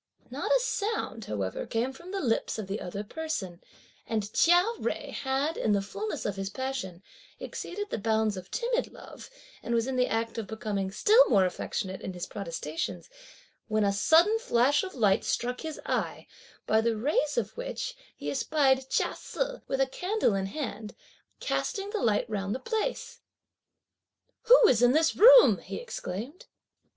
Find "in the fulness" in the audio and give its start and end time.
5.57-6.25